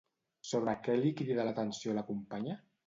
Sobre 0.51 0.73
què 0.87 0.95
li 1.03 1.13
crida 1.21 1.47
l'atenció 1.49 1.99
la 2.01 2.07
companya? 2.11 2.63